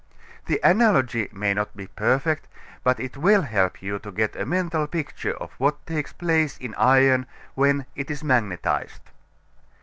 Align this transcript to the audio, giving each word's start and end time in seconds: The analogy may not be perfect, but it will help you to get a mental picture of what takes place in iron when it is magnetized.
The 0.47 0.59
analogy 0.63 1.29
may 1.31 1.53
not 1.53 1.77
be 1.77 1.85
perfect, 1.85 2.47
but 2.83 2.99
it 2.99 3.17
will 3.17 3.43
help 3.43 3.83
you 3.83 3.99
to 3.99 4.11
get 4.11 4.35
a 4.35 4.47
mental 4.47 4.87
picture 4.87 5.35
of 5.35 5.51
what 5.59 5.85
takes 5.85 6.11
place 6.11 6.57
in 6.57 6.73
iron 6.73 7.27
when 7.53 7.85
it 7.95 8.09
is 8.09 8.23
magnetized. 8.23 9.11